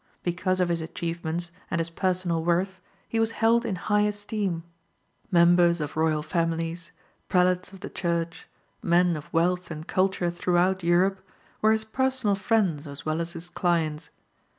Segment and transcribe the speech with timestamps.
[0.23, 4.63] Because of his achievements and his personal worth, he was held in high esteem.
[5.29, 6.91] Members of royal families,
[7.29, 8.47] prelates of the church,
[8.81, 11.21] men of wealth and culture throughout Europe,
[11.61, 14.09] were his personal friends as well as his clients.